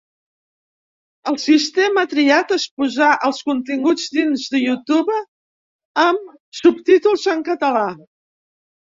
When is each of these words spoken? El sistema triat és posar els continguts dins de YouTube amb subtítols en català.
El 1.31 1.35
sistema 1.41 2.05
triat 2.13 2.53
és 2.55 2.63
posar 2.81 3.09
els 3.27 3.41
continguts 3.49 4.05
dins 4.15 4.45
de 4.53 4.61
YouTube 4.61 5.17
amb 6.05 6.33
subtítols 6.61 7.27
en 7.35 7.45
català. 7.51 7.85